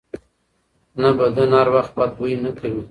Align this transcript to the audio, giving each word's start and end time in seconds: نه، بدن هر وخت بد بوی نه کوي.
نه، 1.01 1.09
بدن 1.19 1.51
هر 1.59 1.67
وخت 1.75 1.91
بد 1.99 2.11
بوی 2.17 2.33
نه 2.43 2.51
کوي. 2.59 2.79